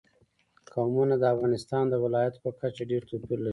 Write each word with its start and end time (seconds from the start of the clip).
قومونه 0.73 1.15
د 1.19 1.23
افغانستان 1.33 1.83
د 1.89 1.95
ولایاتو 2.03 2.43
په 2.45 2.51
کچه 2.59 2.83
ډېر 2.91 3.01
توپیر 3.09 3.37
لري. 3.41 3.49